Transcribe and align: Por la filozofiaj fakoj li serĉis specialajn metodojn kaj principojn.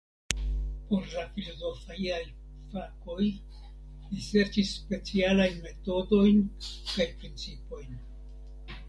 Por 0.91 1.03
la 1.15 1.25
filozofiaj 1.33 2.17
fakoj 2.71 3.27
li 3.27 4.23
serĉis 4.29 4.71
specialajn 4.79 5.61
metodojn 5.67 6.43
kaj 6.65 7.07
principojn. 7.21 7.95